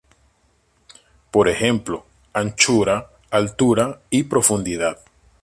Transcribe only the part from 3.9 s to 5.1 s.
y profundidad.